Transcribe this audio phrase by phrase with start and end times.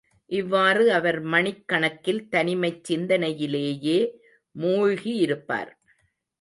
[0.29, 3.99] இவ்வாறு அவர் மணிக் கணக்கில் தனிமைச் சிந்தனையிலேயே
[4.55, 5.71] மூழ்கியிருப்பார்.